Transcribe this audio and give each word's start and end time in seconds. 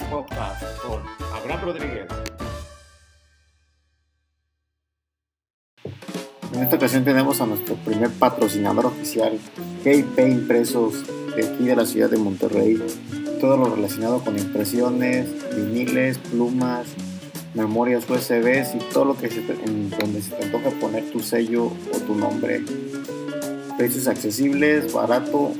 Con 0.00 1.02
Abraham 1.32 1.60
Rodríguez. 1.64 2.06
En 6.52 6.62
esta 6.62 6.76
ocasión 6.76 7.04
tenemos 7.04 7.40
a 7.40 7.46
nuestro 7.46 7.76
primer 7.76 8.10
patrocinador 8.10 8.86
oficial, 8.86 9.38
GP 9.84 10.18
Impresos, 10.28 11.04
de 11.34 11.46
aquí 11.46 11.64
de 11.64 11.76
la 11.76 11.86
ciudad 11.86 12.10
de 12.10 12.18
Monterrey. 12.18 12.82
Todo 13.40 13.56
lo 13.56 13.74
relacionado 13.74 14.20
con 14.20 14.38
impresiones, 14.38 15.28
viniles, 15.54 16.18
plumas, 16.18 16.86
memorias 17.54 18.08
USB 18.08 18.64
y 18.74 18.78
todo 18.92 19.06
lo 19.06 19.16
que 19.16 19.28
se, 19.28 19.40
en 19.40 19.90
donde 19.90 20.20
se 20.20 20.30
te 20.30 20.44
antoja 20.44 20.70
poner 20.80 21.10
tu 21.10 21.20
sello 21.20 21.66
o 21.66 21.98
tu 22.06 22.14
nombre. 22.14 22.62
Precios 23.78 24.08
accesibles, 24.08 24.92
barato. 24.92 25.52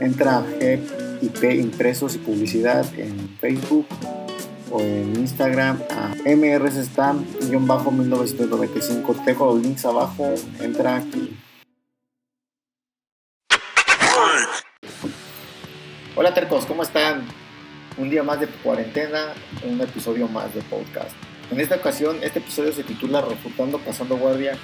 Entra 0.00 0.38
a 0.38 0.44
GIP 1.20 1.44
Impresos 1.54 2.14
y 2.14 2.18
Publicidad 2.18 2.86
en 2.98 3.23
Facebook 3.44 3.86
o 4.70 4.80
en 4.80 5.16
Instagram 5.16 5.82
a 5.90 6.14
mrsstamp-1995. 6.24 9.22
Te 9.22 9.32
dejo 9.32 9.52
los 9.52 9.62
links 9.62 9.84
abajo. 9.84 10.32
Entra 10.60 10.96
aquí. 10.96 11.36
Hola 16.16 16.32
tercos, 16.32 16.64
¿cómo 16.64 16.84
están? 16.84 17.26
Un 17.98 18.08
día 18.08 18.22
más 18.22 18.40
de 18.40 18.46
cuarentena, 18.46 19.34
un 19.62 19.78
episodio 19.78 20.26
más 20.26 20.54
de 20.54 20.62
podcast. 20.62 21.10
En 21.50 21.60
esta 21.60 21.76
ocasión, 21.76 22.16
este 22.22 22.38
episodio 22.38 22.72
se 22.72 22.82
titula 22.82 23.20
Refutando 23.20 23.78
Pasando 23.78 24.16
Guardia. 24.16 24.56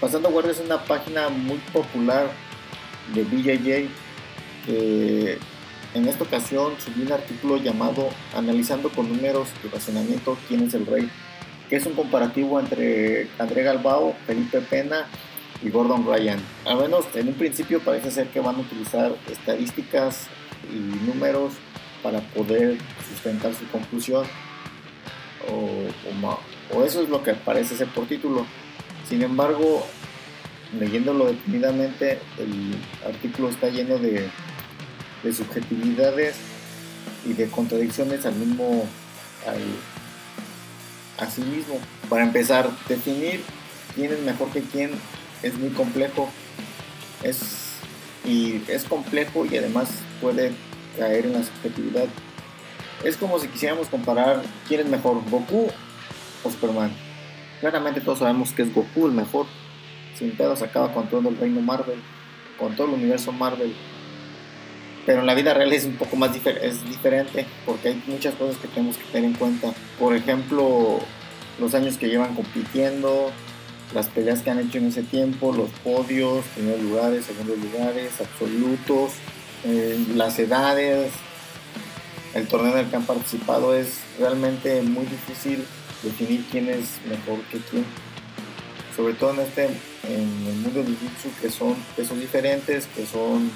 Pasando 0.00 0.30
Guardia 0.30 0.52
es 0.52 0.60
una 0.60 0.82
página 0.84 1.28
muy 1.28 1.58
popular 1.70 2.30
de 3.14 3.24
BJJ 3.24 3.90
que 4.64 5.38
en 5.94 6.08
esta 6.08 6.24
ocasión 6.24 6.74
subí 6.78 7.02
un 7.02 7.12
artículo 7.12 7.56
llamado 7.56 8.08
Analizando 8.34 8.88
con 8.90 9.08
números 9.08 9.48
y 9.64 9.68
razonamiento 9.68 10.38
quién 10.48 10.64
es 10.64 10.74
el 10.74 10.86
rey, 10.86 11.08
que 11.68 11.76
es 11.76 11.86
un 11.86 11.94
comparativo 11.94 12.58
entre 12.58 13.28
André 13.38 13.62
Galbao, 13.62 14.14
Felipe 14.26 14.60
Pena 14.60 15.06
y 15.62 15.70
Gordon 15.70 16.06
Ryan. 16.06 16.40
Al 16.66 16.78
menos 16.78 17.06
en 17.14 17.28
un 17.28 17.34
principio 17.34 17.80
parece 17.80 18.10
ser 18.10 18.28
que 18.28 18.40
van 18.40 18.56
a 18.56 18.60
utilizar 18.60 19.14
estadísticas 19.30 20.28
y 20.72 20.78
números 21.06 21.52
para 22.02 22.20
poder 22.20 22.78
sustentar 23.08 23.54
su 23.54 23.66
conclusión 23.68 24.24
o, 25.48 26.76
o, 26.76 26.84
eso 26.84 27.02
es 27.02 27.08
lo 27.08 27.22
que 27.22 27.34
parece 27.34 27.76
ser 27.76 27.88
por 27.88 28.06
título. 28.06 28.46
Sin 29.08 29.22
embargo, 29.22 29.84
leyéndolo 30.78 31.26
detenidamente, 31.26 32.18
el 32.38 32.74
artículo 33.06 33.48
está 33.48 33.68
lleno 33.68 33.98
de, 33.98 34.30
de 35.22 35.32
subjetividades 35.32 36.36
y 37.24 37.34
de 37.34 37.48
contradicciones 37.48 38.26
al 38.26 38.34
mismo 38.34 38.86
al, 39.46 41.24
a 41.24 41.30
sí 41.30 41.42
mismo. 41.42 41.78
Para 42.08 42.24
empezar, 42.24 42.70
definir 42.88 43.42
quién 43.94 44.12
es 44.12 44.20
mejor 44.20 44.50
que 44.50 44.62
quién 44.62 44.90
es 45.42 45.54
muy 45.58 45.70
complejo. 45.70 46.28
Es, 47.22 47.38
y 48.24 48.62
es 48.68 48.84
complejo 48.84 49.46
y 49.46 49.56
además 49.56 49.88
puede 50.20 50.52
caer 50.98 51.26
en 51.26 51.34
la 51.34 51.44
subjetividad. 51.44 52.06
Es 53.04 53.16
como 53.16 53.38
si 53.38 53.48
quisiéramos 53.48 53.88
comparar 53.88 54.42
quién 54.68 54.80
es 54.80 54.86
mejor, 54.86 55.22
Goku 55.28 55.68
o 56.44 56.50
Superman. 56.50 56.92
Claramente 57.60 58.00
todos 58.00 58.20
sabemos 58.20 58.52
que 58.52 58.62
es 58.62 58.74
Goku 58.74 59.06
el 59.06 59.12
mejor. 59.12 59.46
Sin 60.18 60.36
pedos 60.36 60.62
acaba 60.62 60.92
con 60.92 61.08
todo 61.08 61.28
el 61.28 61.36
reino 61.36 61.60
Marvel, 61.60 62.00
con 62.58 62.76
todo 62.76 62.88
el 62.88 62.94
universo 62.94 63.32
Marvel. 63.32 63.74
Pero 65.04 65.20
en 65.20 65.26
la 65.26 65.34
vida 65.34 65.52
real 65.52 65.72
es 65.72 65.84
un 65.84 65.96
poco 65.96 66.16
más 66.16 66.30
es 66.36 66.84
diferente 66.88 67.44
porque 67.66 67.88
hay 67.88 68.02
muchas 68.06 68.34
cosas 68.34 68.56
que 68.58 68.68
tenemos 68.68 68.96
que 68.96 69.04
tener 69.04 69.30
en 69.30 69.36
cuenta. 69.36 69.72
Por 69.98 70.14
ejemplo, 70.14 71.00
los 71.58 71.74
años 71.74 71.98
que 71.98 72.08
llevan 72.08 72.34
compitiendo, 72.34 73.32
las 73.94 74.08
peleas 74.08 74.42
que 74.42 74.50
han 74.50 74.60
hecho 74.60 74.78
en 74.78 74.86
ese 74.86 75.02
tiempo, 75.02 75.52
los 75.52 75.70
podios, 75.82 76.44
primeros 76.54 76.82
lugares, 76.82 77.24
segundos 77.26 77.58
lugares, 77.58 78.12
absolutos, 78.20 79.12
eh, 79.64 79.98
las 80.14 80.38
edades, 80.38 81.12
el 82.34 82.46
torneo 82.48 82.72
en 82.72 82.84
el 82.84 82.90
que 82.90 82.96
han 82.96 83.04
participado, 83.04 83.74
es 83.74 84.00
realmente 84.18 84.82
muy 84.82 85.04
difícil 85.06 85.64
definir 86.02 86.44
quién 86.50 86.68
es 86.68 87.00
mejor 87.08 87.42
que 87.50 87.58
quién. 87.70 87.84
Sobre 88.96 89.14
todo 89.14 89.34
en 89.34 89.40
este, 89.40 89.64
en 89.64 90.46
el 90.46 90.56
mundo 90.56 90.82
del 90.82 90.96
jiu 90.96 91.30
que 91.40 91.50
son, 91.50 91.76
que 91.96 92.04
son 92.04 92.20
diferentes, 92.20 92.86
que 92.94 93.06
son, 93.06 93.50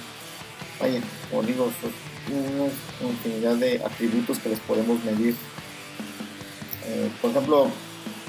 vaya, 0.80 1.00
como 1.30 1.42
digo, 1.42 1.70
una 2.28 3.10
infinidad 3.10 3.56
de 3.56 3.82
atributos 3.84 4.38
que 4.38 4.50
les 4.50 4.60
podemos 4.60 5.02
medir. 5.04 5.34
Eh, 6.86 7.10
por 7.20 7.30
ejemplo, 7.30 7.68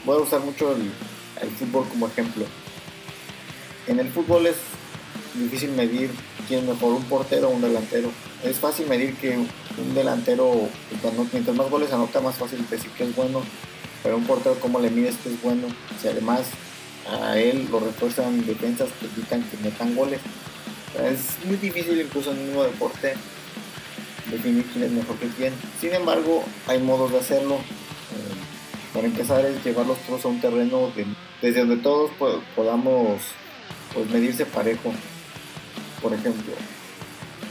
voy 0.05 0.17
a 0.17 0.21
usar 0.21 0.41
mucho 0.41 0.75
el, 0.75 1.49
fútbol 1.51 1.87
como 1.89 2.07
ejemplo. 2.07 2.45
En 3.87 3.99
el 3.99 4.09
fútbol 4.09 4.47
es 4.47 4.57
difícil 5.35 5.71
medir 5.71 6.11
quién 6.47 6.61
es 6.61 6.65
mejor, 6.67 6.93
un 6.93 7.03
portero 7.03 7.49
o 7.49 7.51
un 7.51 7.61
delantero. 7.61 8.11
Es 8.43 8.57
fácil 8.57 8.87
medir 8.87 9.15
que 9.15 9.37
un 9.37 9.93
delantero, 9.93 10.69
mientras 11.31 11.55
más 11.55 11.69
goles 11.69 11.91
anota, 11.93 12.19
más 12.19 12.35
fácil 12.35 12.65
decir 12.69 12.91
que 12.91 13.03
es 13.03 13.15
bueno. 13.15 13.41
Pero 14.03 14.17
un 14.17 14.25
portero, 14.25 14.59
¿cómo 14.59 14.79
le 14.79 14.89
mides 14.89 15.15
que 15.17 15.29
es 15.29 15.41
bueno? 15.41 15.67
Si 16.01 16.07
además 16.07 16.47
a 17.09 17.37
él 17.37 17.67
lo 17.71 17.79
refuerzan 17.79 18.45
defensas 18.45 18.89
que 18.99 19.05
evitan 19.05 19.43
que 19.43 19.57
metan 19.57 19.95
goles. 19.95 20.19
Es 20.95 21.45
muy 21.45 21.57
difícil 21.57 21.99
incluso 21.99 22.31
en 22.31 22.37
el 22.37 22.45
mismo 22.45 22.63
deporte 22.63 23.13
definir 24.31 24.65
quién 24.73 24.85
es 24.85 24.91
mejor 24.91 25.17
que 25.17 25.27
quién. 25.29 25.53
Sin 25.79 25.93
embargo, 25.93 26.43
hay 26.67 26.79
modos 26.79 27.11
de 27.11 27.19
hacerlo. 27.19 27.55
Eh, 27.55 28.93
para 28.93 29.07
empezar 29.07 29.45
es 29.45 29.63
llevarlos 29.63 29.97
todos 30.07 30.25
a 30.25 30.27
un 30.27 30.41
terreno 30.41 30.91
desde 31.41 31.59
donde 31.59 31.77
todos 31.77 32.11
podamos 32.55 33.21
pues, 33.93 34.09
medirse 34.09 34.45
parejo 34.45 34.93
por 36.01 36.13
ejemplo. 36.13 36.53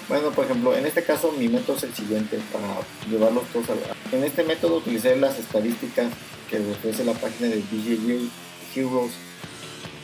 Bueno, 0.09 0.31
por 0.31 0.45
ejemplo, 0.45 0.77
en 0.77 0.87
este 0.87 1.03
caso 1.03 1.33
mi 1.33 1.49
método 1.49 1.77
es 1.77 1.83
el 1.85 1.95
siguiente 1.95 2.39
para 2.53 2.79
llevarlos 3.11 3.45
todos 3.53 3.67
a 3.71 4.17
En 4.17 4.23
este 4.23 4.45
método 4.45 4.77
utilicé 4.77 5.17
las 5.17 5.39
estadísticas 5.39 6.13
que 6.49 6.59
ofrece 6.59 7.05
la 7.05 7.13
página 7.15 7.49
de 7.49 7.57
BJJ 7.57 8.31
Heroes, 8.75 9.13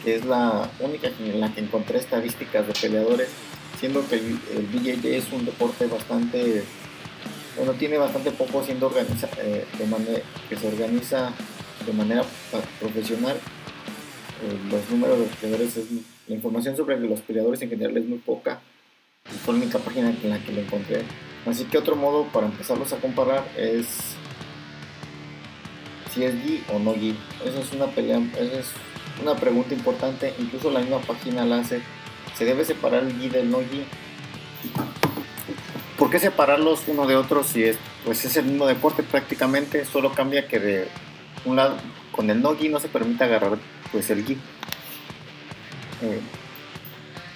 que 0.04 0.16
es 0.16 0.24
la 0.24 0.68
única 0.80 1.08
en 1.18 1.40
la 1.40 1.52
que 1.54 1.60
encontré 1.60 1.98
estadísticas 1.98 2.66
de 2.66 2.72
peleadores, 2.74 3.28
siendo 3.78 4.06
que 4.08 4.16
el, 4.16 4.66
BJJ 4.72 5.16
es 5.16 5.32
un 5.32 5.44
deporte 5.44 5.86
bastante, 5.86 6.64
bueno, 7.56 7.72
tiene 7.72 7.98
bastante 7.98 8.30
poco 8.32 8.64
siendo 8.64 8.86
organiza, 8.86 9.28
eh, 9.38 9.64
de 9.78 9.86
manera, 9.86 10.20
que 10.48 10.56
se 10.56 10.68
organiza 10.68 11.32
de 11.86 11.92
manera 11.92 12.24
profesional. 12.80 13.36
Eh, 13.36 14.70
los 14.70 14.90
números 14.90 15.18
de 15.18 15.24
peleadores 15.26 15.76
es 15.76 15.86
la 16.28 16.34
información 16.34 16.76
sobre 16.76 16.98
los 16.98 17.20
peleadores 17.20 17.60
en 17.62 17.70
general 17.70 17.96
es 17.96 18.06
muy 18.06 18.18
poca. 18.18 18.60
Fue 19.44 19.54
la 19.54 19.60
única 19.60 19.78
página 19.78 20.10
en 20.10 20.30
la 20.30 20.38
que 20.38 20.52
lo 20.52 20.60
encontré. 20.60 21.02
Así 21.46 21.64
que 21.64 21.78
otro 21.78 21.96
modo 21.96 22.24
para 22.26 22.46
empezarlos 22.46 22.92
a 22.92 22.96
comparar 22.98 23.44
es 23.56 24.14
si 26.12 26.24
es 26.24 26.34
gi 26.34 26.62
o 26.72 26.78
no 26.78 26.94
gi. 26.94 27.16
Esa 27.44 27.60
es 27.60 27.72
una 27.72 27.86
pelea, 27.86 28.20
esa 28.38 28.60
es 28.60 28.66
una 29.22 29.34
pregunta 29.36 29.74
importante. 29.74 30.34
Incluso 30.38 30.70
la 30.70 30.80
misma 30.80 31.00
página 31.00 31.44
la. 31.44 31.64
¿Se 31.64 31.80
debe 32.44 32.64
separar 32.64 33.04
el 33.04 33.18
gi 33.18 33.28
del 33.28 33.50
no 33.50 33.58
gi? 33.58 33.84
¿Por 35.98 36.10
qué 36.10 36.18
separarlos 36.18 36.82
uno 36.88 37.06
de 37.06 37.16
otro 37.16 37.44
si 37.44 37.64
es, 37.64 37.76
pues 38.04 38.24
es 38.24 38.36
el 38.36 38.46
mismo 38.46 38.66
deporte 38.66 39.02
prácticamente? 39.02 39.84
Solo 39.84 40.12
cambia 40.12 40.48
que 40.48 40.58
de 40.58 40.88
un 41.44 41.56
lado 41.56 41.76
con 42.10 42.28
el 42.30 42.42
no 42.42 42.56
gi 42.56 42.68
no 42.68 42.80
se 42.80 42.88
permite 42.88 43.24
agarrar 43.24 43.58
pues 43.90 44.10
el 44.10 44.24
gi. 44.24 44.36
Eh, 46.02 46.20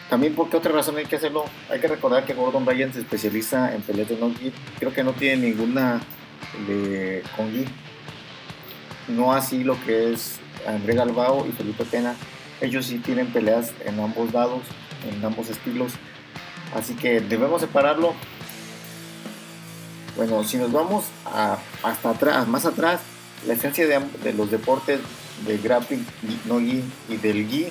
también 0.09 0.35
por 0.35 0.49
qué 0.49 0.57
otra 0.57 0.73
razón 0.73 0.97
hay 0.97 1.07
que 1.07 1.17
hacerlo. 1.17 1.45
Hay 1.71 1.81
que 1.81 1.89
recordar 1.89 2.25
que 2.25 2.35
Gordon 2.35 2.67
Ryan 2.67 2.93
se 2.93 3.01
especializa 3.01 3.75
en 3.75 3.83
peleas 3.83 4.09
de 4.09 4.17
no 4.17 4.33
gi. 4.35 4.53
Creo 4.79 4.93
que 4.93 5.05
no 5.05 5.13
tiene 5.13 5.49
ninguna 5.49 6.01
de 6.67 7.23
con 7.37 7.53
gi. 7.53 7.65
No 9.09 9.33
así 9.33 9.63
lo 9.63 9.81
que 9.85 10.13
es 10.13 10.41
André 10.67 10.95
Galbao 10.95 11.47
y 11.47 11.53
Felipe 11.53 11.85
Pena. 11.85 12.15
Ellos 12.61 12.87
sí 12.87 12.99
tienen 12.99 13.29
peleas 13.29 13.73
en 13.85 14.01
ambos 14.01 14.33
lados, 14.33 14.63
en 15.09 15.25
ambos 15.25 15.49
estilos. 15.49 15.93
Así 16.75 16.95
que 16.95 17.21
debemos 17.21 17.61
separarlo. 17.61 18.15
Bueno, 20.17 20.45
si 20.45 20.57
nos 20.57 20.73
vamos 20.73 21.05
hasta 21.83 22.11
atrás, 22.11 22.49
más 22.49 22.65
atrás, 22.65 23.01
la 23.47 23.55
esencia 23.55 23.87
de, 23.87 24.01
de 24.23 24.33
los 24.33 24.51
deportes 24.51 25.01
de 25.47 25.59
grappling, 25.59 26.05
no 26.47 26.59
gi 26.59 26.83
y 27.11 27.17
del 27.17 27.47
gi 27.47 27.67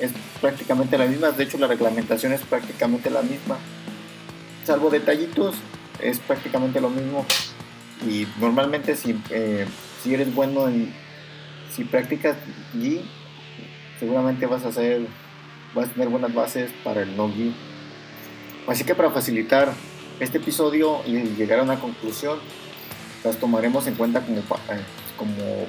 es 0.00 0.10
prácticamente 0.40 0.98
la 0.98 1.06
misma, 1.06 1.30
de 1.30 1.44
hecho 1.44 1.58
la 1.58 1.66
reglamentación 1.66 2.32
es 2.32 2.40
prácticamente 2.42 3.10
la 3.10 3.22
misma, 3.22 3.58
salvo 4.64 4.90
detallitos, 4.90 5.56
es 6.00 6.18
prácticamente 6.18 6.80
lo 6.80 6.90
mismo. 6.90 7.24
Y 8.06 8.26
normalmente 8.40 8.96
si, 8.96 9.18
eh, 9.30 9.66
si 10.02 10.14
eres 10.14 10.34
bueno 10.34 10.68
en, 10.68 10.92
si 11.74 11.84
practicas 11.84 12.36
Gi, 12.72 13.00
seguramente 13.98 14.46
vas 14.46 14.64
a 14.64 14.68
hacer, 14.68 15.06
vas 15.74 15.88
a 15.88 15.92
tener 15.92 16.08
buenas 16.08 16.32
bases 16.32 16.70
para 16.84 17.02
el 17.02 17.16
no 17.16 17.28
Gi. 17.32 17.54
Así 18.66 18.84
que 18.84 18.94
para 18.94 19.10
facilitar 19.10 19.72
este 20.20 20.38
episodio 20.38 21.00
y 21.06 21.14
llegar 21.36 21.58
a 21.58 21.62
una 21.64 21.80
conclusión, 21.80 22.38
las 23.24 23.36
tomaremos 23.36 23.86
en 23.86 23.94
cuenta 23.94 24.22
como, 25.16 25.34
eh, 25.40 25.66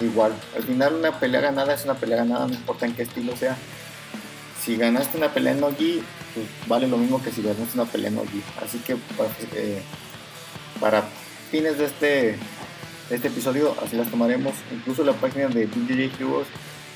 igual. 0.00 0.32
Al 0.56 0.62
final 0.62 0.94
una 0.94 1.18
pelea 1.18 1.40
ganada 1.40 1.74
es 1.74 1.84
una 1.84 1.94
pelea 1.94 2.18
ganada, 2.18 2.46
no 2.46 2.54
importa 2.54 2.86
en 2.86 2.94
qué 2.94 3.02
estilo 3.02 3.36
sea. 3.36 3.56
Si 4.62 4.76
ganaste 4.76 5.18
una 5.18 5.28
pelea 5.28 5.52
en 5.52 5.60
Nogi, 5.60 6.02
pues 6.34 6.46
vale 6.66 6.86
lo 6.86 6.96
mismo 6.96 7.22
que 7.22 7.30
si 7.30 7.42
ganaste 7.42 7.74
una 7.74 7.84
pelea 7.84 8.08
en 8.08 8.16
Nogi. 8.16 8.42
Así 8.64 8.78
que 8.78 8.96
eh, 9.54 9.82
para 10.80 11.02
fines 11.50 11.78
de 11.78 11.84
este, 11.84 12.38
este 13.16 13.28
episodio, 13.28 13.76
así 13.84 13.96
las 13.96 14.10
tomaremos. 14.10 14.54
Incluso 14.72 15.04
la 15.04 15.12
página 15.12 15.48
de 15.48 15.66
BJJ 15.66 16.20
Heroes, 16.20 16.46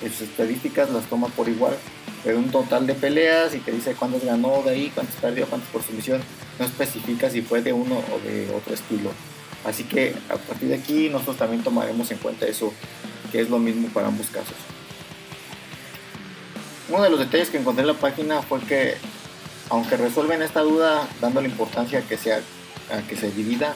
sus 0.00 0.22
estadísticas 0.22 0.90
las 0.90 1.04
toma 1.04 1.28
por 1.28 1.48
igual. 1.48 1.76
Pero 2.24 2.38
un 2.38 2.50
total 2.50 2.86
de 2.86 2.94
peleas 2.94 3.54
y 3.54 3.58
te 3.58 3.72
dice 3.72 3.94
cuántos 3.94 4.24
ganó 4.24 4.62
de 4.62 4.70
ahí, 4.70 4.90
cuántos 4.94 5.16
perdió, 5.16 5.46
cuántos 5.46 5.68
por 5.70 5.82
sumisión. 5.82 6.20
No 6.58 6.64
especifica 6.64 7.30
si 7.30 7.42
fue 7.42 7.62
de 7.62 7.72
uno 7.72 7.96
o 7.96 8.26
de 8.26 8.50
otro 8.54 8.74
estilo. 8.74 9.10
Así 9.64 9.84
que 9.84 10.14
a 10.28 10.36
partir 10.36 10.68
de 10.68 10.76
aquí 10.76 11.08
nosotros 11.08 11.36
también 11.36 11.62
tomaremos 11.62 12.10
en 12.10 12.18
cuenta 12.18 12.46
eso, 12.46 12.72
que 13.32 13.40
es 13.40 13.50
lo 13.50 13.58
mismo 13.58 13.88
para 13.88 14.08
ambos 14.08 14.26
casos. 14.28 14.56
Uno 16.88 17.02
de 17.02 17.10
los 17.10 17.18
detalles 17.18 17.50
que 17.50 17.58
encontré 17.58 17.82
en 17.82 17.88
la 17.88 17.94
página 17.94 18.42
fue 18.42 18.60
que, 18.60 18.94
aunque 19.70 19.96
resuelven 19.96 20.40
esta 20.42 20.60
duda 20.60 21.08
dando 21.20 21.40
la 21.40 21.48
importancia 21.48 22.00
que, 22.02 22.16
sea, 22.16 22.40
a 22.92 23.06
que 23.08 23.16
se 23.16 23.30
divida, 23.32 23.74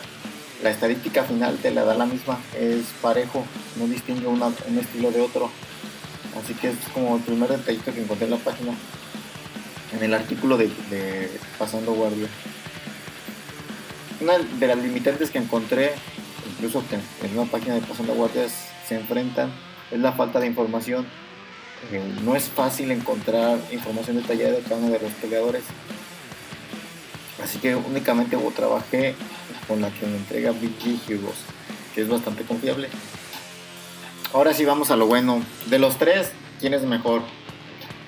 la 0.62 0.70
estadística 0.70 1.24
final 1.24 1.56
te 1.56 1.70
la 1.70 1.84
da 1.84 1.94
la 1.94 2.06
misma, 2.06 2.38
es 2.58 2.84
parejo, 3.00 3.44
no 3.76 3.86
distingue 3.86 4.26
un 4.26 4.78
estilo 4.78 5.10
de 5.10 5.20
otro. 5.20 5.50
Así 6.42 6.54
que 6.54 6.68
es 6.68 6.76
como 6.92 7.16
el 7.16 7.22
primer 7.22 7.48
detallito 7.48 7.92
que 7.92 8.02
encontré 8.02 8.26
en 8.26 8.32
la 8.32 8.38
página, 8.38 8.72
en 9.92 10.02
el 10.02 10.14
artículo 10.14 10.56
de, 10.56 11.30
Pasando 11.58 11.92
Guardia. 11.92 12.28
Una 14.20 14.38
de 14.38 14.66
las 14.66 14.78
limitantes 14.78 15.30
que 15.30 15.38
encontré, 15.38 15.92
incluso 16.52 16.84
que 16.88 16.96
en 17.26 17.38
una 17.38 17.50
página 17.50 17.74
de 17.74 17.80
Pasando 17.80 18.14
Guardias 18.14 18.52
se 18.86 18.96
enfrentan, 18.96 19.50
es 19.90 19.98
la 19.98 20.12
falta 20.12 20.40
de 20.40 20.46
información. 20.46 21.06
Eh, 21.90 22.02
no 22.22 22.36
es 22.36 22.44
fácil 22.44 22.90
encontrar 22.90 23.58
información 23.72 24.16
detallada 24.16 24.52
de 24.52 24.60
cada 24.60 24.76
uno 24.76 24.90
de 24.90 25.00
los 25.00 25.12
peleadores. 25.12 25.64
Así 27.42 27.58
que 27.58 27.74
únicamente 27.74 28.36
trabajé 28.54 29.14
con 29.66 29.80
la 29.80 29.90
que 29.90 30.06
me 30.06 30.16
entrega 30.16 30.52
BG 30.52 31.08
Heroes, 31.08 31.38
que 31.94 32.02
es 32.02 32.08
bastante 32.08 32.44
confiable. 32.44 32.88
Ahora 34.32 34.54
sí 34.54 34.64
vamos 34.64 34.90
a 34.90 34.96
lo 34.96 35.06
bueno. 35.06 35.42
De 35.66 35.78
los 35.78 35.96
tres, 35.96 36.32
¿quién 36.60 36.74
es 36.74 36.82
mejor? 36.82 37.22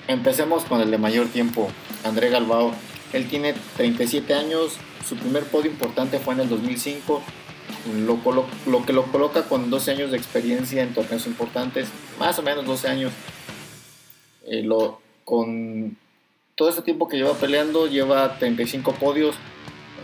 Empecemos 0.07 0.63
con 0.65 0.81
el 0.81 0.91
de 0.91 0.97
mayor 0.97 1.27
tiempo, 1.27 1.69
André 2.03 2.29
Galbao. 2.29 2.73
Él 3.11 3.27
tiene 3.27 3.53
37 3.77 4.33
años, 4.33 4.77
su 5.07 5.15
primer 5.15 5.43
podio 5.43 5.69
importante 5.69 6.19
fue 6.19 6.33
en 6.33 6.41
el 6.41 6.49
2005, 6.49 7.21
lo, 8.05 8.19
lo, 8.65 8.85
que 8.85 8.93
lo 8.93 9.03
coloca 9.03 9.43
con 9.43 9.69
12 9.69 9.91
años 9.91 10.11
de 10.11 10.17
experiencia 10.17 10.81
en 10.81 10.93
torneos 10.93 11.27
importantes, 11.27 11.89
más 12.19 12.39
o 12.39 12.41
menos 12.41 12.65
12 12.65 12.87
años. 12.87 13.11
Eh, 14.45 14.67
con 15.23 15.97
todo 16.55 16.69
este 16.69 16.81
tiempo 16.81 17.07
que 17.07 17.17
lleva 17.17 17.33
peleando, 17.33 17.87
lleva 17.87 18.37
35 18.39 18.93
podios. 18.93 19.35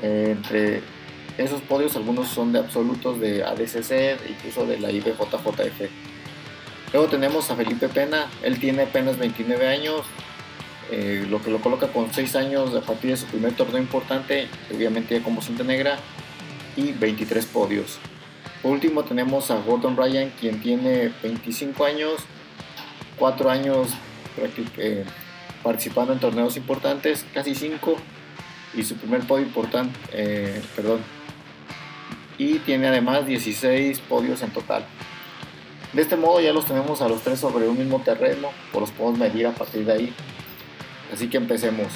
Eh, 0.02 0.36
entre 0.38 0.82
esos 1.44 1.62
podios, 1.62 1.96
algunos 1.96 2.28
son 2.28 2.52
de 2.52 2.60
absolutos 2.60 3.20
de 3.20 3.44
ADCC, 3.44 4.20
incluso 4.30 4.66
de 4.66 4.80
la 4.80 4.92
IBJJF. 4.92 5.90
Luego 6.92 7.08
tenemos 7.08 7.50
a 7.50 7.56
Felipe 7.56 7.88
Pena, 7.88 8.28
él 8.44 8.60
tiene 8.60 8.84
apenas 8.84 9.18
29 9.18 9.68
años, 9.68 10.02
eh, 10.92 11.26
lo 11.30 11.42
que 11.42 11.52
lo 11.52 11.60
coloca 11.62 11.88
con 11.88 12.12
6 12.12 12.36
años 12.36 12.76
a 12.76 12.82
partir 12.82 13.12
de 13.12 13.18
su 13.18 13.26
primer 13.28 13.54
torneo 13.54 13.80
importante, 13.80 14.48
obviamente 14.74 15.18
ya 15.18 15.24
como 15.24 15.42
cinta 15.42 15.64
negra, 15.64 15.98
y 16.76 16.92
23 16.92 17.46
podios. 17.46 18.00
Por 18.62 18.72
último 18.72 19.04
tenemos 19.04 19.52
a 19.52 19.60
Gordon 19.62 19.96
Ryan, 19.96 20.32
quien 20.40 20.62
tiene 20.62 21.12
25 21.24 21.86
años, 21.86 22.22
4 23.18 23.50
años 23.50 23.90
eh, 24.78 25.06
participando 25.64 26.12
en 26.12 26.20
torneos 26.20 26.58
importantes, 26.58 27.26
casi 27.34 27.56
5, 27.56 27.96
y 28.76 28.84
su 28.84 28.96
primer 28.96 29.22
podio 29.22 29.46
importante, 29.46 29.98
eh, 30.12 30.62
perdón, 30.76 31.00
y 32.40 32.58
tiene 32.60 32.88
además 32.88 33.28
16 33.28 34.00
podios 34.00 34.42
en 34.42 34.50
total. 34.50 34.86
De 35.94 36.02
este 36.02 36.16
modo 36.16 36.40
ya 36.40 36.54
los 36.54 36.66
tenemos 36.66 37.02
a 37.02 37.10
los 37.10 37.22
tres 37.22 37.40
sobre 37.40 37.68
un 37.68 37.78
mismo 37.78 38.02
terreno, 38.02 38.50
o 38.74 38.80
los 38.80 38.90
podemos 38.92 39.20
medir 39.20 39.46
a 39.46 39.52
partir 39.52 39.86
de 39.86 39.94
ahí. 39.94 40.14
Así 41.14 41.30
que 41.30 41.38
empecemos. 41.38 41.88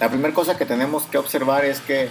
La 0.00 0.08
primera 0.08 0.34
cosa 0.34 0.56
que 0.56 0.66
tenemos 0.66 1.04
que 1.04 1.18
observar 1.18 1.64
es 1.64 1.80
que 1.80 2.08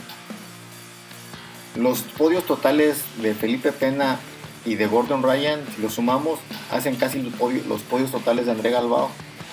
los 1.76 2.02
podios 2.02 2.46
totales 2.46 3.04
de 3.22 3.34
Felipe 3.34 3.72
Pena 3.72 4.20
y 4.66 4.76
de 4.76 4.88
Gordon 4.88 5.24
Ryan, 5.24 5.62
si 5.76 5.81
los 5.81 5.94
sumamos, 5.94 6.40
hacen 6.72 6.96
casi 6.96 7.22
los 7.22 7.81
podios, 7.81 8.12
totales 8.12 8.46
de 8.46 8.52
André 8.52 8.72
Galbao. 8.72 9.10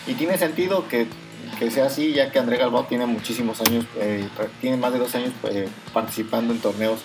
Y 0.07 0.15
tiene 0.15 0.39
sentido 0.39 0.89
que, 0.89 1.07
sea 1.71 1.87
así, 1.87 2.13
ya 2.13 2.31
que 2.31 2.39
André 2.39 2.57
Galbao 2.57 2.85
tiene 2.85 3.07
muchísimos 3.07 3.61
años, 3.61 3.85
eh, 3.97 4.29
tiene 4.61 4.77
más 4.77 4.93
de 4.93 4.99
dos 4.99 5.15
años 5.15 5.33
eh, 5.45 5.69
participando 5.93 6.53
en 6.53 6.61
torneos. 6.61 7.01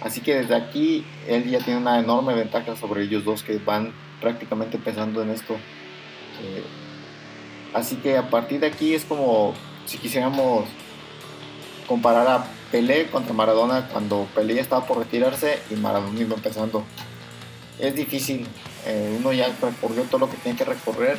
Así 0.00 0.20
que 0.20 0.36
desde 0.36 0.54
aquí 0.54 1.04
él 1.28 1.50
ya 1.50 1.58
tiene 1.58 1.80
una 1.80 1.98
enorme 1.98 2.34
ventaja 2.34 2.76
sobre 2.76 3.02
ellos 3.02 3.24
dos 3.24 3.42
que 3.42 3.58
van 3.58 3.92
prácticamente 4.20 4.76
empezando 4.76 5.22
en 5.22 5.30
esto. 5.30 5.54
Eh, 5.54 6.64
así 7.74 7.96
que 7.96 8.16
a 8.16 8.30
partir 8.30 8.60
de 8.60 8.68
aquí 8.68 8.94
es 8.94 9.04
como 9.04 9.54
si 9.86 9.98
quisiéramos 9.98 10.64
comparar 11.86 12.26
a 12.26 12.46
Pelé 12.70 13.08
contra 13.10 13.34
Maradona 13.34 13.88
cuando 13.88 14.26
Pelé 14.34 14.54
ya 14.54 14.62
estaba 14.62 14.86
por 14.86 14.98
retirarse 14.98 15.58
y 15.70 15.74
Maradona 15.74 16.18
iba 16.18 16.34
empezando. 16.34 16.84
Es 17.78 17.94
difícil, 17.94 18.46
uno 19.18 19.32
ya 19.32 19.48
recorrió 19.60 20.02
todo 20.04 20.20
lo 20.20 20.30
que 20.30 20.36
tiene 20.36 20.56
que 20.56 20.64
recorrer 20.64 21.18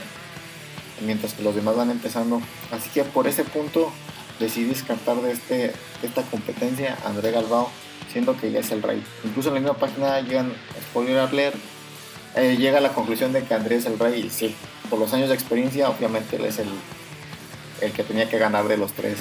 mientras 1.02 1.34
que 1.34 1.44
los 1.44 1.56
demás 1.56 1.76
van 1.76 1.92
empezando. 1.92 2.42
Así 2.72 2.90
que 2.90 3.04
por 3.04 3.28
ese 3.28 3.44
punto 3.44 3.92
decidí 4.40 4.66
descartar 4.66 5.22
de, 5.22 5.32
este, 5.32 5.74
esta 6.02 6.22
competencia 6.24 6.98
a 7.04 7.10
André 7.10 7.32
Galbao, 7.32 7.70
siendo 8.12 8.38
que 8.38 8.52
ya 8.52 8.60
es 8.60 8.72
el 8.72 8.82
rey. 8.82 9.04
Incluso 9.24 9.50
en 9.50 9.56
la 9.56 9.60
misma 9.62 9.78
página 9.78 10.20
llegan, 10.22 10.54
spoiler 10.90 11.54
eh, 12.36 12.58
llega 12.58 12.80
a 12.80 12.82
la 12.82 12.94
conclusión 12.94 13.32
de 13.32 13.44
que 13.44 13.54
Andrés 13.54 13.86
es 13.86 13.86
el 13.92 14.00
rey 14.00 14.24
y 14.26 14.30
sí, 14.30 14.56
por 14.90 15.00
los 15.00 15.14
años 15.14 15.30
de 15.30 15.36
experiencia 15.36 15.90
obviamente 15.90 16.38
él 16.38 16.46
es 16.46 16.58
el, 16.58 16.68
el 17.82 17.92
que 17.92 18.04
tenía 18.04 18.28
que 18.30 18.40
ganar 18.40 18.68
de 18.68 18.78
los 18.78 18.94
tres. 18.94 19.20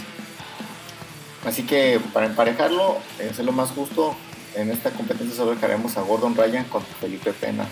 Así 1.45 1.65
que 1.65 2.01
para 2.13 2.27
emparejarlo, 2.27 2.99
es 3.19 3.39
lo 3.39 3.53
más 3.53 3.71
justo, 3.71 4.15
en 4.55 4.71
esta 4.71 4.91
competencia 4.91 5.37
solo 5.37 5.55
dejaremos 5.55 5.97
a 5.97 6.03
Gordon 6.03 6.37
Ryan 6.37 6.65
contra 6.65 6.95
Felipe 6.97 7.33
Pena. 7.33 7.67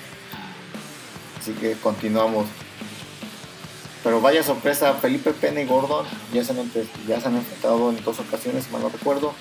Así 1.39 1.53
que 1.53 1.73
continuamos. 1.75 2.47
Pero 4.03 4.21
vaya 4.21 4.43
sorpresa, 4.43 4.95
Felipe 4.95 5.33
Pena 5.33 5.61
y 5.61 5.67
Gordon 5.67 6.07
ya 6.33 6.43
se 6.43 6.53
han, 6.53 6.59
enfrentado 6.59 7.91
en 7.91 8.03
dos 8.03 8.19
ocasiones, 8.19 8.65
si 8.65 8.71
mal 8.71 8.83
no 8.83 8.89
recuerdo. 8.89 9.35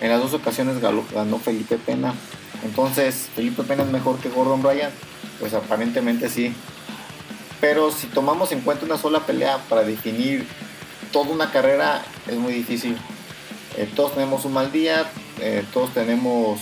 En 0.00 0.10
las 0.10 0.20
dos 0.20 0.34
ocasiones 0.34 0.80
ganó 0.80 1.38
Felipe 1.38 1.78
Pena. 1.78 2.14
Entonces, 2.62 3.28
¿Felipe 3.34 3.62
Pena 3.62 3.84
es 3.84 3.90
mejor 3.90 4.18
que 4.18 4.28
Gordon 4.28 4.62
Ryan? 4.62 4.90
Pues 5.38 5.54
aparentemente 5.54 6.28
sí. 6.28 6.54
Pero 7.60 7.90
si 7.90 8.06
tomamos 8.06 8.52
en 8.52 8.60
cuenta 8.60 8.84
una 8.84 8.98
sola 8.98 9.20
pelea 9.20 9.58
para 9.68 9.82
definir 9.82 10.46
toda 11.12 11.30
una 11.30 11.50
carrera, 11.50 12.02
es 12.26 12.36
muy 12.36 12.52
difícil. 12.52 12.96
Eh, 13.76 13.90
todos 13.96 14.12
tenemos 14.12 14.44
un 14.44 14.52
mal 14.52 14.72
día, 14.72 15.10
eh, 15.40 15.64
todos 15.72 15.92
tenemos 15.94 16.60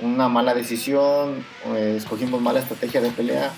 una 0.00 0.28
mala 0.28 0.54
decisión, 0.54 1.44
eh, 1.66 1.94
escogimos 1.96 2.40
mala 2.40 2.60
estrategia 2.60 3.00
de 3.00 3.10
pelea 3.10 3.52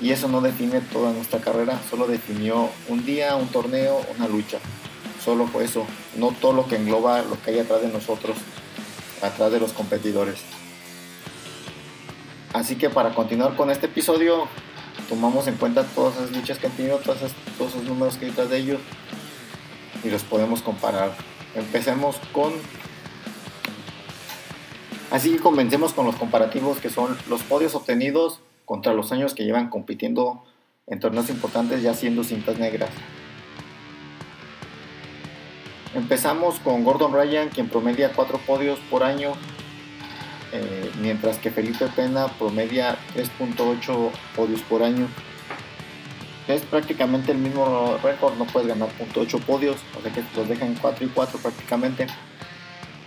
y 0.00 0.12
eso 0.12 0.28
no 0.28 0.40
define 0.40 0.80
toda 0.80 1.12
nuestra 1.12 1.40
carrera, 1.40 1.78
solo 1.90 2.06
definió 2.06 2.70
un 2.88 3.04
día, 3.04 3.36
un 3.36 3.48
torneo, 3.48 4.00
una 4.16 4.28
lucha. 4.28 4.58
Solo 5.22 5.46
fue 5.46 5.64
eso, 5.64 5.84
no 6.16 6.32
todo 6.32 6.54
lo 6.54 6.66
que 6.66 6.76
engloba 6.76 7.20
lo 7.22 7.40
que 7.42 7.50
hay 7.50 7.58
atrás 7.58 7.82
de 7.82 7.88
nosotros, 7.88 8.38
atrás 9.22 9.52
de 9.52 9.60
los 9.60 9.72
competidores. 9.72 10.40
Así 12.54 12.76
que 12.76 12.88
para 12.88 13.14
continuar 13.14 13.54
con 13.56 13.70
este 13.70 13.86
episodio, 13.86 14.48
tomamos 15.08 15.46
en 15.46 15.56
cuenta 15.56 15.84
todas 15.84 16.16
esas 16.16 16.32
luchas 16.32 16.58
que 16.58 16.66
han 16.66 16.72
tenido, 16.72 16.98
todos 16.98 17.18
esos, 17.18 17.84
números 17.84 18.16
que 18.16 18.24
hay 18.24 18.30
detrás 18.30 18.48
de 18.48 18.56
ellos 18.56 18.80
y 20.02 20.08
los 20.08 20.22
podemos 20.22 20.62
comparar. 20.62 21.14
Empecemos 21.54 22.16
con... 22.32 22.54
Así 25.10 25.32
que 25.32 25.40
comencemos 25.40 25.92
con 25.92 26.06
los 26.06 26.16
comparativos 26.16 26.78
que 26.78 26.88
son 26.88 27.18
los 27.28 27.42
podios 27.42 27.74
obtenidos 27.74 28.40
contra 28.70 28.94
los 28.94 29.10
años 29.10 29.34
que 29.34 29.42
llevan 29.44 29.68
compitiendo 29.68 30.44
en 30.86 31.00
torneos 31.00 31.28
importantes 31.28 31.82
ya 31.82 31.92
siendo 31.92 32.22
cintas 32.22 32.56
negras. 32.60 32.88
Empezamos 35.92 36.60
con 36.60 36.84
Gordon 36.84 37.12
Ryan, 37.12 37.48
quien 37.48 37.68
promedia 37.68 38.12
4 38.14 38.38
podios 38.46 38.78
por 38.88 39.02
año 39.02 39.32
eh, 40.52 40.88
mientras 41.02 41.38
que 41.38 41.50
Felipe 41.50 41.88
Pena 41.96 42.28
promedia 42.28 42.96
3.8 43.16 44.12
podios 44.36 44.60
por 44.62 44.84
año. 44.84 45.08
Es 46.46 46.62
prácticamente 46.62 47.32
el 47.32 47.38
mismo 47.38 47.98
récord, 48.04 48.36
no 48.36 48.44
puedes 48.44 48.68
ganar 48.68 48.88
.8 49.16 49.40
podios, 49.40 49.78
o 49.98 50.00
sea 50.00 50.12
que 50.12 50.22
los 50.36 50.48
dejan 50.48 50.76
4 50.80 51.06
y 51.06 51.08
4 51.08 51.40
prácticamente. 51.40 52.06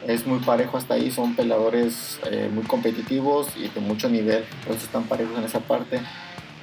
Es 0.08 0.26
muy 0.26 0.40
parejo 0.40 0.78
hasta 0.78 0.96
ahí, 0.96 1.12
son 1.12 1.36
peleadores 1.36 2.20
eh, 2.30 2.50
muy 2.54 2.64
competitivos 2.64 3.48
y 3.56 3.68
de 3.70 3.80
mucho 3.80 4.10
nivel, 4.10 4.46
eso 4.66 4.74
están 4.74 5.04
parejos 5.04 5.38
en 5.38 5.46
esa 5.46 5.60
parte. 5.60 6.02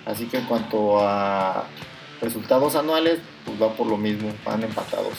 Así 0.07 0.27
que 0.27 0.39
en 0.39 0.45
cuanto 0.47 1.01
a 1.01 1.65
resultados 2.21 2.75
anuales, 2.75 3.21
pues 3.45 3.61
va 3.61 3.73
por 3.75 3.87
lo 3.87 3.97
mismo, 3.97 4.33
van 4.45 4.63
empatados. 4.63 5.15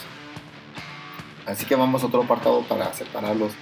Así 1.46 1.66
que 1.66 1.74
vamos 1.74 2.02
a 2.02 2.06
otro 2.06 2.22
apartado 2.22 2.62
para 2.62 2.92
separarlos. 2.92 3.52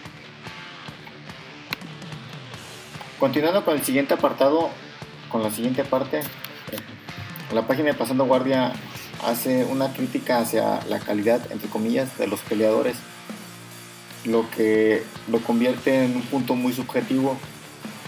Continuando 3.19 3.65
con 3.65 3.75
el 3.75 3.85
siguiente 3.85 4.15
apartado, 4.15 4.71
con 5.31 5.43
la 5.43 5.51
siguiente 5.51 5.85
parte, 5.85 6.21
la 7.53 7.67
página 7.67 7.89
de 7.89 7.95
Pasando 7.95 8.25
Guardia 8.25 8.73
hace 9.27 9.65
una 9.65 9.93
crítica 9.93 10.39
hacia 10.39 10.81
la 10.89 10.99
calidad, 10.99 11.41
entre 11.53 11.69
comillas, 11.69 12.17
de 12.19 12.27
los 12.27 12.41
peleadores, 12.41 12.97
lo 14.25 14.49
que 14.51 15.03
lo 15.31 15.39
convierte 15.41 16.05
en 16.05 16.17
un 16.17 16.23
punto 16.23 16.55
muy 16.55 16.73
subjetivo, 16.73 17.37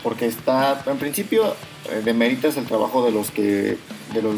porque 0.03 0.27
está, 0.27 0.83
en 0.87 0.99
principio, 0.99 1.55
eh, 1.91 2.03
demeritas 2.05 2.57
el 2.57 2.67
trabajo 2.67 3.05
de 3.05 3.13
los 3.13 3.31
que 3.31 3.79
de 4.13 4.21
los, 4.23 4.37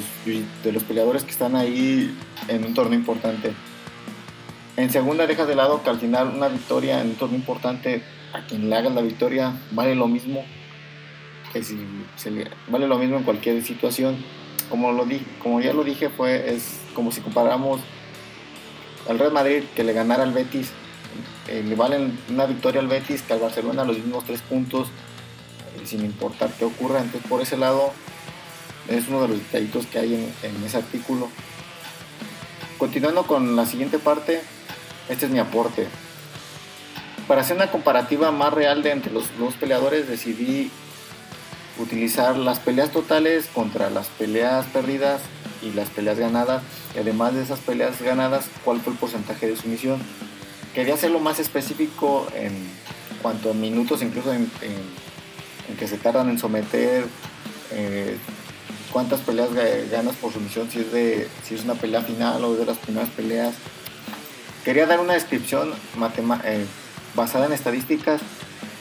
de 0.62 0.72
los 0.72 0.84
peleadores 0.84 1.24
que 1.24 1.32
están 1.32 1.56
ahí 1.56 2.16
en 2.48 2.64
un 2.64 2.74
torneo 2.74 2.98
importante. 2.98 3.52
En 4.76 4.90
segunda 4.90 5.26
dejas 5.26 5.48
de 5.48 5.56
lado 5.56 5.82
que 5.82 5.90
al 5.90 5.98
final 5.98 6.32
una 6.34 6.48
victoria 6.48 7.00
en 7.00 7.08
un 7.08 7.14
torneo 7.14 7.38
importante, 7.38 8.02
a 8.32 8.46
quien 8.46 8.70
le 8.70 8.76
hagas 8.76 8.94
la 8.94 9.02
victoria, 9.02 9.52
vale 9.72 9.94
lo 9.94 10.06
mismo 10.06 10.44
vale 12.68 12.86
lo 12.86 12.98
mismo 12.98 13.16
en 13.16 13.22
cualquier 13.22 13.62
situación. 13.62 14.16
Como, 14.70 14.92
lo 14.92 15.04
di, 15.04 15.20
como 15.42 15.60
ya 15.60 15.72
lo 15.72 15.84
dije, 15.84 16.08
fue, 16.08 16.54
es 16.54 16.80
como 16.94 17.12
si 17.12 17.20
comparamos 17.20 17.80
al 19.08 19.18
Real 19.18 19.32
Madrid 19.32 19.62
que 19.76 19.84
le 19.84 19.92
ganara 19.92 20.22
al 20.22 20.32
Betis. 20.32 20.72
Eh, 21.48 21.62
le 21.66 21.74
valen 21.74 22.18
una 22.30 22.46
victoria 22.46 22.80
al 22.80 22.88
Betis 22.88 23.22
que 23.22 23.32
al 23.32 23.40
Barcelona 23.40 23.84
los 23.84 23.98
mismos 23.98 24.24
tres 24.24 24.40
puntos, 24.40 24.88
eh, 24.88 25.86
sin 25.86 26.04
importar 26.04 26.50
qué 26.58 26.64
ocurra. 26.64 27.00
Entonces, 27.00 27.28
por 27.28 27.42
ese 27.42 27.56
lado, 27.56 27.92
es 28.88 29.08
uno 29.08 29.22
de 29.22 29.28
los 29.28 29.38
detallitos 29.38 29.86
que 29.86 29.98
hay 29.98 30.32
en, 30.42 30.64
ese 30.64 30.76
artículo. 30.76 31.28
Continuando 32.78 33.26
con 33.26 33.56
la 33.56 33.66
siguiente 33.66 33.98
parte, 33.98 34.42
este 35.08 35.26
es 35.26 35.32
mi 35.32 35.38
aporte. 35.38 35.86
Para 37.28 37.40
hacer 37.40 37.56
una 37.56 37.70
comparativa 37.70 38.30
más 38.30 38.52
real 38.52 38.82
de 38.82 38.90
entre 38.90 39.12
los 39.12 39.24
dos 39.38 39.54
peleadores, 39.54 40.08
decidí 40.08 40.70
utilizar 41.78 42.36
las 42.36 42.60
peleas 42.60 42.90
totales 42.90 43.46
contra 43.52 43.90
las 43.90 44.08
peleas 44.08 44.66
perdidas 44.66 45.22
y 45.62 45.70
las 45.72 45.88
peleas 45.88 46.18
ganadas. 46.18 46.62
Y 46.94 46.98
además 46.98 47.34
de 47.34 47.42
esas 47.42 47.60
peleas 47.60 48.00
ganadas, 48.02 48.46
cuál 48.64 48.80
fue 48.80 48.92
el 48.92 48.98
porcentaje 48.98 49.46
de 49.46 49.56
sumisión. 49.56 50.00
Quería 50.74 50.94
hacerlo 50.94 51.20
más 51.20 51.38
específico 51.38 52.26
en 52.34 52.52
cuanto 53.22 53.50
a 53.50 53.54
minutos, 53.54 54.02
incluso 54.02 54.32
en, 54.32 54.50
que 55.78 55.86
se 55.86 55.96
tardan 55.96 56.28
en 56.28 56.38
someter, 56.38 57.06
eh, 57.70 58.16
cuántas 58.92 59.20
peleas 59.20 59.50
ganas 59.90 60.16
por 60.16 60.32
sumisión, 60.32 60.68
si 60.70 60.80
es, 60.80 60.92
de, 60.92 61.28
si 61.44 61.54
es 61.54 61.64
una 61.64 61.74
pelea 61.74 62.02
final 62.02 62.44
o 62.44 62.54
de 62.54 62.66
las 62.66 62.78
primeras 62.78 63.08
peleas. 63.10 63.54
Quería 64.64 64.86
dar 64.86 64.98
una 64.98 65.14
descripción 65.14 65.72
eh, 65.72 66.66
basada 67.14 67.46
en 67.46 67.52
estadísticas 67.52 68.20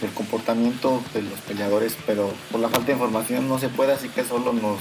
del 0.02 0.12
comportamiento 0.12 1.02
de 1.14 1.22
los 1.22 1.40
peleadores, 1.42 1.96
pero 2.08 2.34
por 2.52 2.60
la 2.60 2.70
falta 2.70 2.88
de 2.88 2.94
información 2.94 3.48
no 3.48 3.60
se 3.60 3.70
puede, 3.70 3.94
así 3.94 4.10
que 4.10 4.24
solo 4.24 4.52
nos, 4.52 4.80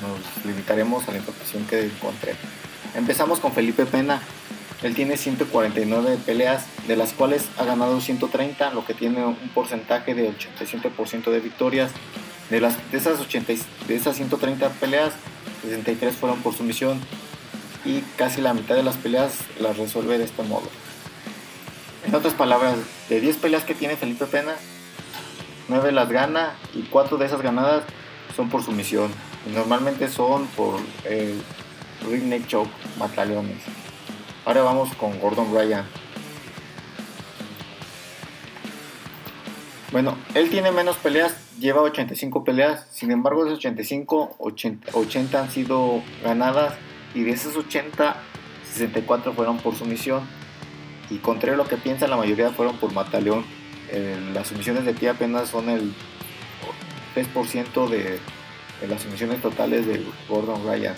nos 0.00 0.46
limitaremos 0.46 1.06
a 1.08 1.12
la 1.12 1.18
información 1.18 1.64
que 1.66 1.84
encontré. 1.84 2.34
Empezamos 2.94 3.38
con 3.38 3.52
Felipe 3.52 3.84
Pena. 3.84 4.22
Él 4.82 4.94
tiene 4.94 5.16
149 5.16 6.18
peleas, 6.24 6.66
de 6.86 6.96
las 6.96 7.12
cuales 7.12 7.48
ha 7.58 7.64
ganado 7.64 8.00
130, 8.00 8.70
lo 8.74 8.84
que 8.84 8.94
tiene 8.94 9.24
un 9.24 9.48
porcentaje 9.52 10.14
de 10.14 10.32
87% 10.32 11.30
de 11.30 11.40
victorias. 11.40 11.90
De, 12.50 12.60
las, 12.60 12.76
de, 12.90 12.98
esas 12.98 13.20
80, 13.20 13.52
de 13.88 13.96
esas 13.96 14.16
130 14.16 14.70
peleas, 14.70 15.12
63 15.62 16.16
fueron 16.16 16.40
por 16.40 16.54
sumisión 16.54 17.00
y 17.84 18.00
casi 18.16 18.40
la 18.40 18.54
mitad 18.54 18.74
de 18.74 18.82
las 18.82 18.96
peleas 18.96 19.34
las 19.60 19.76
resuelve 19.76 20.16
de 20.16 20.24
este 20.24 20.42
modo. 20.44 20.68
En 22.06 22.14
otras 22.14 22.34
palabras, 22.34 22.76
de 23.08 23.20
10 23.20 23.36
peleas 23.36 23.64
que 23.64 23.74
tiene 23.74 23.96
Felipe 23.96 24.26
Pena, 24.26 24.54
9 25.68 25.92
las 25.92 26.08
gana 26.08 26.54
y 26.72 26.82
4 26.82 27.18
de 27.18 27.26
esas 27.26 27.42
ganadas 27.42 27.82
son 28.34 28.48
por 28.48 28.62
sumisión. 28.62 29.10
Normalmente 29.52 30.08
son 30.08 30.46
por 30.48 30.80
el 31.04 31.42
ring 32.08 32.24
neck 32.24 32.46
choke, 32.46 32.70
mataleones. 32.98 33.58
Ahora 34.48 34.62
vamos 34.62 34.94
con 34.94 35.20
Gordon 35.20 35.52
Ryan. 35.52 35.84
Bueno, 39.92 40.16
él 40.34 40.48
tiene 40.48 40.72
menos 40.72 40.96
peleas, 40.96 41.36
lleva 41.58 41.82
85 41.82 42.44
peleas, 42.44 42.86
sin 42.90 43.10
embargo 43.10 43.44
de 43.44 43.50
esos 43.50 43.58
85, 43.58 44.36
80, 44.38 44.92
80 44.94 45.38
han 45.38 45.50
sido 45.50 46.02
ganadas 46.24 46.72
y 47.14 47.24
de 47.24 47.32
esas 47.32 47.56
80, 47.56 48.16
64 48.72 49.34
fueron 49.34 49.58
por 49.58 49.74
sumisión 49.74 50.22
y 51.10 51.18
contrario 51.18 51.52
a 51.52 51.58
lo 51.58 51.68
que 51.68 51.76
piensan, 51.76 52.08
la 52.08 52.16
mayoría 52.16 52.48
fueron 52.48 52.78
por 52.78 52.94
Mataleón. 52.94 53.44
Eh, 53.90 54.18
las 54.32 54.48
sumisiones 54.48 54.86
de 54.86 54.94
pie 54.94 55.10
apenas 55.10 55.50
son 55.50 55.68
el 55.68 55.92
3% 57.14 57.86
de, 57.90 58.18
de, 58.80 58.88
las 58.88 59.02
sumisiones 59.02 59.42
totales 59.42 59.86
de 59.86 60.06
Gordon 60.26 60.66
Ryan. 60.66 60.94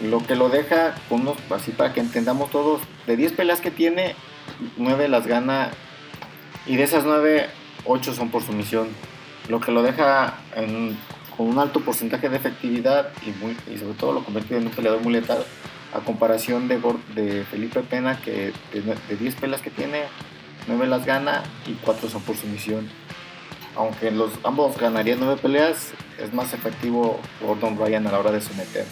Lo 0.00 0.24
que 0.24 0.36
lo 0.36 0.48
deja, 0.48 0.94
unos, 1.10 1.36
así 1.50 1.72
para 1.72 1.92
que 1.92 2.00
entendamos 2.00 2.50
todos, 2.50 2.80
de 3.06 3.16
10 3.16 3.32
peleas 3.32 3.60
que 3.60 3.70
tiene, 3.70 4.14
9 4.76 5.08
las 5.08 5.26
gana 5.26 5.70
y 6.66 6.76
de 6.76 6.84
esas 6.84 7.04
9, 7.04 7.48
8 7.84 8.14
son 8.14 8.30
por 8.30 8.42
sumisión. 8.42 8.88
Lo 9.48 9.60
que 9.60 9.72
lo 9.72 9.82
deja 9.82 10.34
con 11.36 11.48
un 11.48 11.58
alto 11.58 11.80
porcentaje 11.80 12.28
de 12.28 12.36
efectividad 12.36 13.10
y, 13.26 13.30
muy, 13.42 13.56
y 13.72 13.78
sobre 13.78 13.94
todo 13.94 14.12
lo 14.12 14.24
convierte 14.24 14.56
en 14.56 14.66
un 14.66 14.72
peleador 14.72 15.00
muy 15.00 15.12
letal 15.12 15.44
a 15.94 16.00
comparación 16.00 16.68
de, 16.68 16.80
de 17.14 17.44
Felipe 17.44 17.80
Pena, 17.80 18.20
que 18.20 18.52
de, 18.72 19.16
10 19.16 19.34
pelas 19.36 19.62
que 19.62 19.70
tiene, 19.70 20.02
9 20.66 20.86
las 20.86 21.06
gana 21.06 21.42
y 21.66 21.72
4 21.74 22.08
son 22.08 22.22
por 22.22 22.36
sumisión. 22.36 22.88
Aunque 23.74 24.10
los, 24.10 24.32
ambos 24.44 24.76
ganarían 24.76 25.18
9 25.20 25.40
peleas, 25.40 25.92
es 26.18 26.32
más 26.32 26.52
efectivo 26.52 27.20
Gordon 27.40 27.78
Ryan 27.78 28.06
a 28.06 28.12
la 28.12 28.18
hora 28.18 28.32
de 28.32 28.40
someter. 28.40 28.84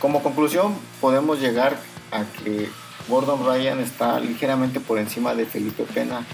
Como 0.00 0.22
conclusión, 0.22 0.74
podemos 1.00 1.40
llegar 1.40 1.76
a 2.12 2.24
que 2.24 2.68
Gordon 3.08 3.44
Ryan 3.44 3.80
está 3.80 4.20
ligeramente 4.20 4.78
por 4.78 4.98
encima 4.98 5.34
de 5.34 5.44
Felipe 5.44 5.84
Pena. 5.84 6.24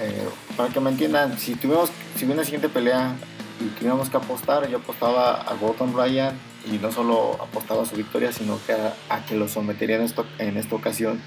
Eh, 0.00 0.28
para 0.56 0.70
que 0.70 0.80
me 0.80 0.90
entiendan, 0.90 1.38
si 1.38 1.54
tuvimos, 1.54 1.90
si 2.16 2.24
hubiera 2.24 2.40
una 2.40 2.44
siguiente 2.44 2.68
pelea 2.68 3.14
y 3.60 3.68
tuviéramos 3.76 4.10
que 4.10 4.16
apostar, 4.16 4.68
yo 4.68 4.78
apostaba 4.78 5.40
a 5.42 5.54
Gordon 5.54 5.94
Ryan 5.94 6.36
y 6.66 6.78
no 6.78 6.90
solo 6.90 7.36
apostaba 7.40 7.82
a 7.82 7.86
su 7.86 7.96
victoria, 7.96 8.32
sino 8.32 8.58
que 8.66 8.72
a, 8.72 9.24
que 9.26 9.36
lo 9.36 9.46
sometería 9.46 9.96
en, 9.96 10.02
esto, 10.02 10.26
en 10.38 10.56
esta 10.56 10.74
ocasión. 10.74 11.20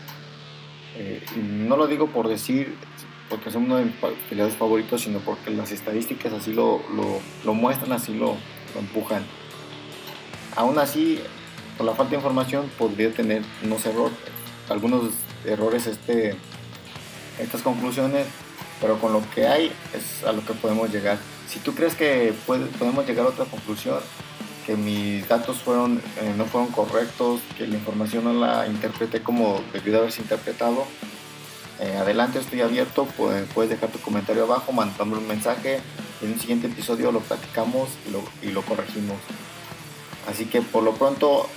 Eh, 0.97 1.23
no 1.37 1.77
lo 1.77 1.87
digo 1.87 2.07
por 2.07 2.27
decir, 2.27 2.75
porque 3.29 3.49
es 3.49 3.55
uno 3.55 3.77
de 3.77 3.85
mis 3.85 3.95
peleadores 4.29 4.57
favoritos, 4.57 5.01
sino 5.01 5.19
porque 5.19 5.49
las 5.51 5.71
estadísticas 5.71 6.33
así 6.33 6.51
lo, 6.53 6.81
lo, 7.45 7.53
muestran, 7.53 7.93
así 7.93 8.13
lo, 8.13 8.35
lo, 8.73 8.79
empujan. 8.79 9.23
Aún 10.55 10.77
así, 10.79 11.19
por 11.77 11.85
la 11.85 11.93
falta 11.93 12.11
de 12.11 12.17
información, 12.17 12.69
podría 12.77 13.11
tener 13.11 13.41
unos 13.63 13.85
errores, 13.85 14.17
algunos 14.69 15.11
errores 15.45 15.87
este, 15.87 16.35
estas 17.39 17.61
conclusiones, 17.61 18.27
pero 18.79 18.99
con 18.99 19.13
lo 19.13 19.21
que 19.33 19.47
hay 19.47 19.71
es 19.93 20.23
a 20.23 20.31
lo 20.31 20.45
que 20.45 20.53
podemos 20.53 20.91
llegar 20.91 21.17
si 21.53 21.59
tú 21.59 21.75
crees 21.75 21.93
que 21.93 22.33
podemos 22.47 23.05
llegar 23.05 23.27
a 23.27 23.29
otra 23.29 23.45
conclusión, 23.45 23.99
que 24.65 24.75
mis 24.75 25.27
datos 25.27 25.57
fueron, 25.57 26.01
eh, 26.19 26.33
no 26.35 26.45
fueron 26.45 26.71
correctos, 26.71 27.41
que 27.55 27.67
la 27.67 27.75
información 27.75 28.23
no 28.23 28.33
la 28.33 28.65
interpreté 28.65 29.21
como 29.21 29.61
debió 29.71 29.93
de 29.93 29.99
haberse 29.99 30.23
interpretado, 30.23 30.85
eh, 31.79 31.95
adelante, 31.97 32.39
estoy 32.39 32.61
abierto, 32.61 33.05
puedes, 33.05 33.69
dejar 33.69 33.91
tu 33.91 33.99
comentario 33.99 34.45
abajo, 34.45 34.71
mandándome 34.71 35.17
un 35.17 35.27
mensaje, 35.27 35.79
en 36.23 36.31
un 36.31 36.39
siguiente 36.39 36.65
episodio 36.65 37.11
lo 37.11 37.19
platicamos 37.19 37.89
y 38.07 38.11
lo, 38.11 38.23
y 38.41 38.51
lo 38.51 38.63
corregimos. 38.63 39.17
Así 40.27 40.45
que 40.45 40.61
por 40.61 40.83
lo 40.83 40.93
pronto, 40.93 41.47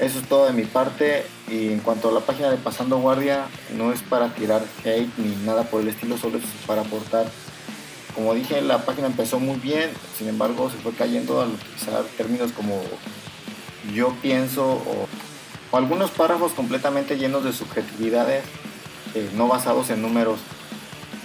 eso 0.00 0.18
es 0.18 0.28
todo 0.28 0.46
de 0.46 0.52
mi 0.52 0.64
parte. 0.64 1.26
Y 1.48 1.68
en 1.68 1.80
cuanto 1.80 2.08
a 2.08 2.12
la 2.12 2.20
página 2.20 2.50
de 2.50 2.56
Pasando 2.56 2.98
Guardia, 2.98 3.46
no 3.76 3.92
es 3.92 4.02
para 4.02 4.34
tirar 4.34 4.64
hate 4.84 5.10
ni 5.18 5.36
nada 5.44 5.64
por 5.64 5.82
el 5.82 5.88
estilo, 5.88 6.16
solo 6.16 6.38
es 6.38 6.44
para 6.66 6.82
aportar 6.82 7.26
como 8.14 8.32
dije, 8.32 8.62
la 8.62 8.84
página 8.84 9.08
empezó 9.08 9.40
muy 9.40 9.58
bien, 9.58 9.90
sin 10.16 10.28
embargo 10.28 10.70
se 10.70 10.76
fue 10.76 10.92
cayendo 10.92 11.40
al 11.40 11.48
utilizar 11.48 12.04
términos 12.16 12.52
como 12.52 12.80
yo 13.92 14.14
pienso 14.22 14.64
o, 14.64 15.08
algunos 15.76 16.12
párrafos 16.12 16.52
completamente 16.52 17.18
llenos 17.18 17.42
de 17.42 17.52
subjetividades 17.52 18.44
eh, 19.16 19.28
no 19.34 19.48
basados 19.48 19.90
en 19.90 20.02
números. 20.02 20.38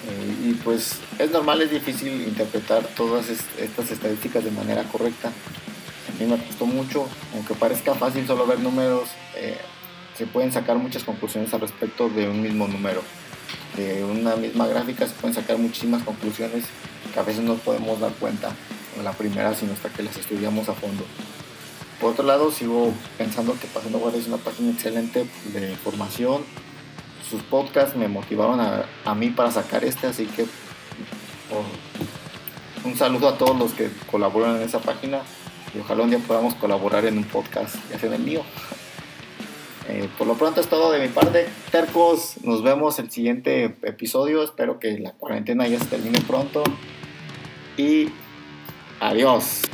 Eh, 0.07 0.49
y 0.49 0.53
pues 0.53 0.95
es 1.19 1.29
normal, 1.29 1.61
es 1.61 1.69
difícil 1.69 2.11
interpretar 2.23 2.83
todas 2.97 3.29
estas 3.29 3.91
estadísticas 3.91 4.43
de 4.43 4.49
manera 4.49 4.83
correcta. 4.85 5.31
Mí 6.19 6.25
me 6.25 6.37
costó 6.37 6.65
mucho, 6.65 7.07
aunque 7.33 7.53
parezca 7.53 7.93
fácil 7.95 8.27
solo 8.27 8.45
ver 8.45 8.59
números, 8.59 9.09
eh, 9.35 9.57
se 10.17 10.27
pueden 10.27 10.51
sacar 10.51 10.77
muchas 10.77 11.03
conclusiones 11.03 11.53
al 11.53 11.61
respecto 11.61 12.09
de 12.09 12.27
un 12.27 12.41
mismo 12.41 12.67
número. 12.67 13.01
De 13.77 14.03
una 14.03 14.35
misma 14.35 14.67
gráfica 14.67 15.07
se 15.07 15.13
pueden 15.13 15.33
sacar 15.33 15.57
muchísimas 15.57 16.03
conclusiones 16.03 16.65
que 17.13 17.19
a 17.19 17.23
veces 17.23 17.43
no 17.43 17.55
podemos 17.55 17.99
dar 17.99 18.11
cuenta 18.13 18.51
en 18.97 19.05
la 19.05 19.13
primera, 19.13 19.55
sino 19.55 19.73
hasta 19.73 19.89
que 19.89 20.03
las 20.03 20.17
estudiamos 20.17 20.67
a 20.67 20.73
fondo. 20.73 21.05
Por 22.01 22.11
otro 22.11 22.25
lado, 22.25 22.51
sigo 22.51 22.93
pensando 23.17 23.57
que 23.59 23.67
Pasando 23.67 23.99
Guardia 23.99 24.21
es 24.21 24.27
una 24.27 24.37
página 24.37 24.71
excelente 24.71 25.25
de 25.53 25.71
información. 25.71 26.43
Sus 27.29 27.41
podcasts 27.43 27.95
me 27.95 28.07
motivaron 28.07 28.59
a, 28.59 28.85
a 29.05 29.15
mí 29.15 29.29
para 29.29 29.51
sacar 29.51 29.83
este, 29.83 30.07
así 30.07 30.25
que 30.25 30.45
un 32.83 32.95
saludo 32.95 33.27
a 33.27 33.37
todos 33.37 33.57
los 33.57 33.73
que 33.73 33.89
colaboran 34.09 34.57
en 34.57 34.61
esa 34.63 34.79
página 34.79 35.21
y 35.73 35.79
ojalá 35.79 36.03
un 36.03 36.09
día 36.09 36.19
podamos 36.19 36.55
colaborar 36.55 37.05
en 37.05 37.17
un 37.17 37.23
podcast, 37.23 37.75
ya 37.91 37.99
sea 37.99 38.09
en 38.09 38.15
el 38.15 38.23
mío. 38.23 38.41
Eh, 39.87 40.07
por 40.17 40.27
lo 40.27 40.35
pronto 40.35 40.61
es 40.61 40.67
todo 40.67 40.91
de 40.91 40.99
mi 40.99 41.07
parte, 41.07 41.47
tercos. 41.71 42.35
Nos 42.43 42.61
vemos 42.61 42.99
el 42.99 43.09
siguiente 43.09 43.75
episodio. 43.83 44.43
Espero 44.43 44.79
que 44.79 44.99
la 44.99 45.13
cuarentena 45.13 45.67
ya 45.67 45.79
se 45.79 45.85
termine 45.85 46.21
pronto. 46.21 46.63
Y 47.75 48.09
adiós. 48.99 49.68